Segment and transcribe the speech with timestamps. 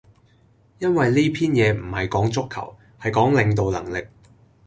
[0.79, 4.07] 因為呢篇嘢唔係講足球，係講領導能力